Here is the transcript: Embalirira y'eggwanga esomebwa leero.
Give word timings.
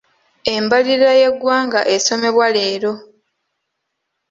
Embalirira 0.55 1.11
y'eggwanga 1.21 1.79
esomebwa 1.95 2.47
leero. 2.55 2.91